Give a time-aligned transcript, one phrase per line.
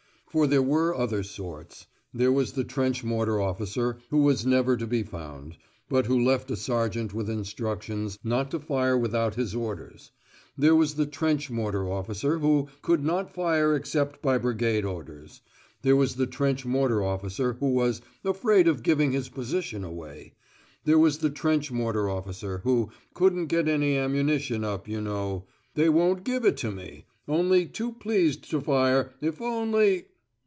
[0.31, 1.87] For there were other sorts.
[2.13, 5.57] There was the trench mortar officer who was never to be found,
[5.89, 10.11] but who left a sergeant with instructions not to fire without his orders;
[10.57, 15.41] there was the trench mortar officer who "could not fire except by Brigade orders";
[15.81, 20.31] there was the trench mortar officer who was "afraid of giving his position away";
[20.85, 25.43] there was the trench mortar officer who "couldn't get any ammunition up, you know;
[25.75, 30.05] they won't give it me; only too pleased to fire, if only